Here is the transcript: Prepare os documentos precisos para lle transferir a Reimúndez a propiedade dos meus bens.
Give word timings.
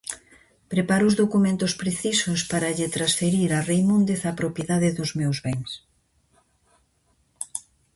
Prepare 0.73 1.03
os 1.09 1.17
documentos 1.21 1.71
precisos 1.81 2.39
para 2.51 2.73
lle 2.77 2.93
transferir 2.95 3.49
a 3.53 3.59
Reimúndez 3.69 4.21
a 4.29 4.37
propiedade 4.41 4.89
dos 4.97 5.11
meus 5.19 5.37
bens. 5.45 5.69